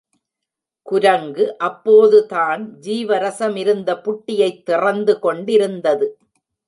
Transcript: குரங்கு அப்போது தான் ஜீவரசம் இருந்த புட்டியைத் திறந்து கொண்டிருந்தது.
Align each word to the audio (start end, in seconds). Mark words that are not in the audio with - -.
குரங்கு 0.87 1.57
அப்போது 1.57 2.25
தான் 2.25 2.79
ஜீவரசம் 2.79 3.55
இருந்த 3.55 4.01
புட்டியைத் 4.05 4.63
திறந்து 4.63 5.19
கொண்டிருந்தது. 5.19 6.07